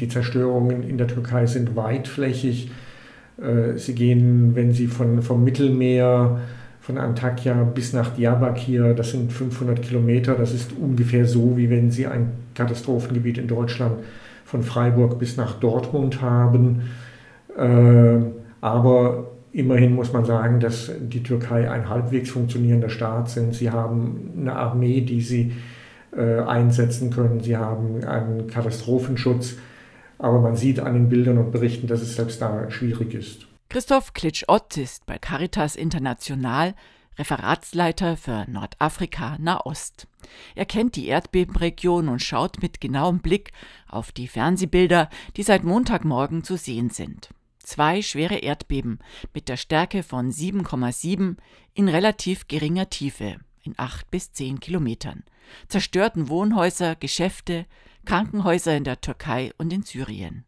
Die 0.00 0.06
Zerstörungen 0.06 0.84
in 0.84 0.96
der 0.96 1.08
Türkei 1.08 1.46
sind 1.46 1.74
weitflächig. 1.74 2.70
Äh, 3.36 3.76
sie 3.78 3.96
gehen, 3.96 4.54
wenn 4.54 4.70
Sie 4.70 4.86
von, 4.86 5.22
vom 5.22 5.42
Mittelmeer, 5.42 6.38
von 6.80 6.98
Antakya 6.98 7.64
bis 7.64 7.94
nach 7.94 8.10
Diyarbakir, 8.10 8.94
das 8.94 9.10
sind 9.10 9.32
500 9.32 9.82
Kilometer, 9.82 10.36
das 10.36 10.54
ist 10.54 10.70
ungefähr 10.72 11.26
so, 11.26 11.56
wie 11.56 11.68
wenn 11.68 11.90
Sie 11.90 12.06
ein 12.06 12.30
Katastrophengebiet 12.54 13.38
in 13.38 13.48
Deutschland 13.48 13.96
von 14.44 14.62
Freiburg 14.62 15.18
bis 15.18 15.36
nach 15.36 15.58
Dortmund 15.58 16.22
haben. 16.22 16.90
Äh, 17.58 18.20
aber 18.60 19.32
immerhin 19.50 19.96
muss 19.96 20.12
man 20.12 20.24
sagen, 20.24 20.60
dass 20.60 20.92
die 21.00 21.24
Türkei 21.24 21.68
ein 21.68 21.88
halbwegs 21.88 22.30
funktionierender 22.30 22.88
Staat 22.88 23.30
sind. 23.30 23.52
Sie 23.52 23.72
haben 23.72 24.30
eine 24.40 24.54
Armee, 24.54 25.00
die 25.00 25.22
sie 25.22 25.54
äh, 26.16 26.38
einsetzen 26.38 27.10
können. 27.10 27.40
Sie 27.40 27.56
haben 27.56 28.04
einen 28.04 28.46
Katastrophenschutz. 28.46 29.56
Aber 30.18 30.40
man 30.40 30.56
sieht 30.56 30.80
an 30.80 30.94
den 30.94 31.08
Bildern 31.08 31.38
und 31.38 31.52
Berichten, 31.52 31.86
dass 31.86 32.02
es 32.02 32.16
selbst 32.16 32.42
da 32.42 32.70
schwierig 32.70 33.14
ist. 33.14 33.46
Christoph 33.68 34.14
Klitsch-Ott 34.14 34.76
ist 34.76 35.06
bei 35.06 35.18
Caritas 35.18 35.76
International 35.76 36.74
Referatsleiter 37.18 38.16
für 38.16 38.44
Nordafrika 38.48 39.36
Nahost. 39.38 40.06
Er 40.54 40.66
kennt 40.66 40.94
die 40.94 41.06
Erdbebenregion 41.06 42.08
und 42.08 42.22
schaut 42.22 42.62
mit 42.62 42.80
genauem 42.80 43.18
Blick 43.18 43.50
auf 43.88 44.12
die 44.12 44.28
Fernsehbilder, 44.28 45.10
die 45.36 45.42
seit 45.42 45.64
Montagmorgen 45.64 46.44
zu 46.44 46.56
sehen 46.56 46.90
sind. 46.90 47.30
Zwei 47.58 48.02
schwere 48.02 48.36
Erdbeben 48.36 49.00
mit 49.34 49.48
der 49.48 49.56
Stärke 49.56 50.02
von 50.02 50.30
7,7 50.30 51.36
in 51.74 51.88
relativ 51.88 52.46
geringer 52.46 52.88
Tiefe, 52.88 53.36
in 53.64 53.74
acht 53.76 54.10
bis 54.10 54.32
zehn 54.32 54.60
Kilometern, 54.60 55.24
zerstörten 55.66 56.28
Wohnhäuser, 56.28 56.94
Geschäfte, 56.94 57.66
Krankenhäuser 58.04 58.76
in 58.76 58.84
der 58.84 59.00
Türkei 59.00 59.50
und 59.58 59.72
in 59.72 59.82
Syrien. 59.82 60.44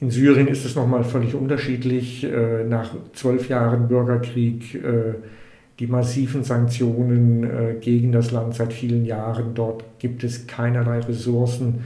In 0.00 0.10
Syrien 0.10 0.48
ist 0.48 0.64
es 0.64 0.74
nochmal 0.74 1.04
völlig 1.04 1.34
unterschiedlich. 1.34 2.24
Äh, 2.24 2.64
nach 2.64 2.94
zwölf 3.12 3.48
Jahren 3.48 3.88
Bürgerkrieg 3.88 4.74
äh, 4.74 5.14
die 5.78 5.86
massiven 5.86 6.44
Sanktionen 6.44 7.44
äh, 7.44 7.74
gegen 7.80 8.12
das 8.12 8.30
Land 8.30 8.54
seit 8.54 8.72
vielen 8.72 9.04
Jahren. 9.04 9.54
Dort 9.54 9.84
gibt 9.98 10.24
es 10.24 10.46
keinerlei 10.46 11.00
Ressourcen, 11.00 11.84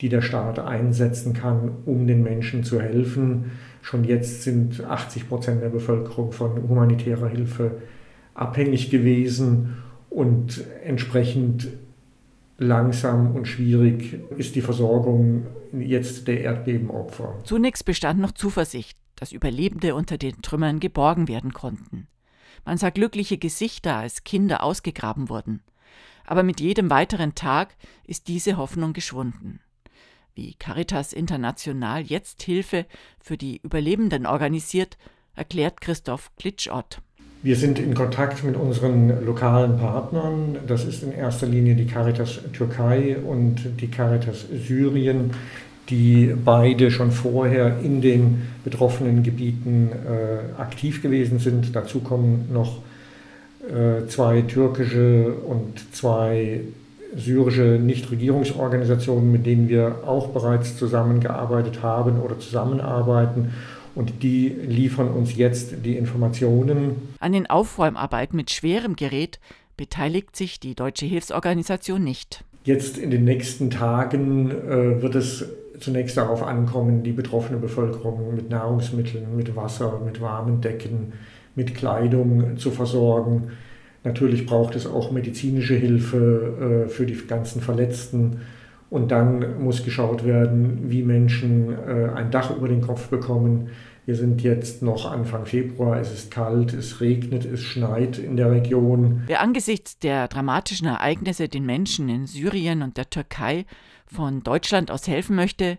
die 0.00 0.08
der 0.08 0.22
Staat 0.22 0.58
einsetzen 0.58 1.32
kann, 1.32 1.70
um 1.84 2.06
den 2.06 2.22
Menschen 2.22 2.62
zu 2.64 2.80
helfen. 2.80 3.52
Schon 3.82 4.04
jetzt 4.04 4.42
sind 4.42 4.84
80 4.84 5.28
Prozent 5.28 5.62
der 5.62 5.70
Bevölkerung 5.70 6.32
von 6.32 6.68
humanitärer 6.68 7.28
Hilfe 7.28 7.72
abhängig 8.34 8.90
gewesen 8.90 9.78
und 10.10 10.64
entsprechend 10.84 11.68
langsam 12.58 13.34
und 13.34 13.46
schwierig 13.46 14.20
ist 14.36 14.54
die 14.56 14.60
Versorgung 14.60 15.46
jetzt 15.72 16.28
der 16.28 16.42
Erdbebenopfer. 16.42 17.38
Zunächst 17.44 17.84
bestand 17.84 18.20
noch 18.20 18.32
Zuversicht, 18.32 18.98
dass 19.16 19.32
Überlebende 19.32 19.94
unter 19.94 20.18
den 20.18 20.42
Trümmern 20.42 20.80
geborgen 20.80 21.28
werden 21.28 21.52
konnten. 21.52 22.08
Man 22.64 22.76
sah 22.76 22.90
glückliche 22.90 23.38
Gesichter, 23.38 23.96
als 23.96 24.24
Kinder 24.24 24.62
ausgegraben 24.62 25.28
wurden. 25.28 25.62
Aber 26.26 26.42
mit 26.42 26.60
jedem 26.60 26.90
weiteren 26.90 27.34
Tag 27.34 27.76
ist 28.04 28.28
diese 28.28 28.56
Hoffnung 28.56 28.92
geschwunden. 28.92 29.60
Wie 30.34 30.54
Caritas 30.54 31.12
International 31.12 32.02
jetzt 32.02 32.42
Hilfe 32.42 32.86
für 33.18 33.38
die 33.38 33.58
Überlebenden 33.62 34.26
organisiert, 34.26 34.98
erklärt 35.34 35.80
Christoph 35.80 36.30
Klitschott. 36.36 37.00
Wir 37.40 37.54
sind 37.54 37.78
in 37.78 37.94
Kontakt 37.94 38.42
mit 38.42 38.56
unseren 38.56 39.24
lokalen 39.24 39.78
Partnern. 39.78 40.56
Das 40.66 40.84
ist 40.84 41.04
in 41.04 41.12
erster 41.12 41.46
Linie 41.46 41.76
die 41.76 41.86
Caritas 41.86 42.40
Türkei 42.52 43.16
und 43.16 43.80
die 43.80 43.86
Caritas 43.86 44.46
Syrien, 44.66 45.30
die 45.88 46.34
beide 46.44 46.90
schon 46.90 47.12
vorher 47.12 47.78
in 47.80 48.00
den 48.00 48.42
betroffenen 48.64 49.22
Gebieten 49.22 49.90
äh, 49.92 50.60
aktiv 50.60 51.00
gewesen 51.00 51.38
sind. 51.38 51.76
Dazu 51.76 52.00
kommen 52.00 52.48
noch 52.52 52.78
äh, 53.62 54.08
zwei 54.08 54.42
türkische 54.42 55.32
und 55.32 55.94
zwei 55.94 56.62
syrische 57.16 57.78
Nichtregierungsorganisationen, 57.80 59.30
mit 59.30 59.46
denen 59.46 59.68
wir 59.68 60.00
auch 60.04 60.30
bereits 60.30 60.76
zusammengearbeitet 60.76 61.84
haben 61.84 62.20
oder 62.20 62.40
zusammenarbeiten. 62.40 63.52
Und 63.98 64.22
die 64.22 64.50
liefern 64.50 65.08
uns 65.08 65.34
jetzt 65.34 65.84
die 65.84 65.96
Informationen. 65.96 67.08
An 67.18 67.32
den 67.32 67.50
Aufräumarbeiten 67.50 68.36
mit 68.36 68.52
schwerem 68.52 68.94
Gerät 68.94 69.40
beteiligt 69.76 70.36
sich 70.36 70.60
die 70.60 70.76
Deutsche 70.76 71.04
Hilfsorganisation 71.04 72.04
nicht. 72.04 72.44
Jetzt 72.62 72.96
in 72.96 73.10
den 73.10 73.24
nächsten 73.24 73.70
Tagen 73.70 74.52
äh, 74.52 75.02
wird 75.02 75.16
es 75.16 75.46
zunächst 75.80 76.16
darauf 76.16 76.44
ankommen, 76.44 77.02
die 77.02 77.10
betroffene 77.10 77.58
Bevölkerung 77.58 78.36
mit 78.36 78.48
Nahrungsmitteln, 78.48 79.34
mit 79.34 79.56
Wasser, 79.56 80.00
mit 80.04 80.20
warmen 80.20 80.60
Decken, 80.60 81.14
mit 81.56 81.74
Kleidung 81.74 82.56
zu 82.56 82.70
versorgen. 82.70 83.48
Natürlich 84.04 84.46
braucht 84.46 84.76
es 84.76 84.86
auch 84.86 85.10
medizinische 85.10 85.74
Hilfe 85.74 86.86
äh, 86.86 86.88
für 86.88 87.04
die 87.04 87.16
ganzen 87.26 87.60
Verletzten. 87.60 88.42
Und 88.90 89.10
dann 89.10 89.62
muss 89.62 89.84
geschaut 89.84 90.24
werden, 90.24 90.90
wie 90.90 91.02
Menschen 91.02 91.72
äh, 91.72 92.10
ein 92.14 92.30
Dach 92.30 92.56
über 92.56 92.68
den 92.68 92.80
Kopf 92.80 93.08
bekommen. 93.08 93.68
Wir 94.06 94.14
sind 94.14 94.42
jetzt 94.42 94.82
noch 94.82 95.10
Anfang 95.10 95.44
Februar, 95.44 95.98
es 96.00 96.10
ist 96.10 96.30
kalt, 96.30 96.72
es 96.72 97.02
regnet, 97.02 97.44
es 97.44 97.60
schneit 97.60 98.16
in 98.16 98.38
der 98.38 98.50
Region. 98.50 99.24
Wer 99.26 99.42
angesichts 99.42 99.98
der 99.98 100.28
dramatischen 100.28 100.86
Ereignisse 100.86 101.48
den 101.48 101.66
Menschen 101.66 102.08
in 102.08 102.26
Syrien 102.26 102.80
und 102.80 102.96
der 102.96 103.10
Türkei 103.10 103.66
von 104.06 104.42
Deutschland 104.42 104.90
aus 104.90 105.06
helfen 105.06 105.36
möchte, 105.36 105.76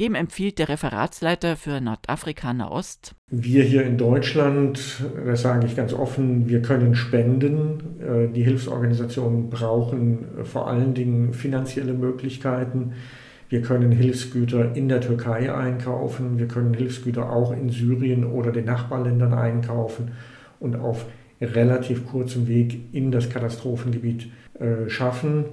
dem 0.00 0.14
empfiehlt 0.14 0.58
der 0.58 0.70
Referatsleiter 0.70 1.56
für 1.56 1.80
Nordafrika 1.80 2.54
Nahost. 2.54 3.14
Wir 3.28 3.62
hier 3.62 3.84
in 3.84 3.98
Deutschland, 3.98 5.04
das 5.26 5.42
sage 5.42 5.66
ich 5.66 5.76
ganz 5.76 5.92
offen, 5.92 6.48
wir 6.48 6.62
können 6.62 6.94
spenden. 6.94 8.00
Äh, 8.00 8.32
die 8.32 8.42
Hilfsorganisationen 8.42 9.50
brauchen 9.50 10.24
vor 10.44 10.68
allen 10.68 10.94
Dingen 10.94 11.34
finanzielle 11.34 11.92
Möglichkeiten. 11.92 12.94
Wir 13.50 13.60
können 13.60 13.92
Hilfsgüter 13.92 14.74
in 14.74 14.88
der 14.88 15.02
Türkei 15.02 15.52
einkaufen. 15.52 16.38
Wir 16.38 16.48
können 16.48 16.72
Hilfsgüter 16.72 17.30
auch 17.30 17.52
in 17.52 17.68
Syrien 17.68 18.24
oder 18.24 18.52
den 18.52 18.64
Nachbarländern 18.64 19.34
einkaufen 19.34 20.12
und 20.60 20.76
auf 20.76 21.04
relativ 21.40 22.06
kurzem 22.06 22.48
Weg 22.48 22.94
in 22.94 23.10
das 23.10 23.28
Katastrophengebiet 23.28 24.28
äh, 24.58 24.88
schaffen. 24.88 25.44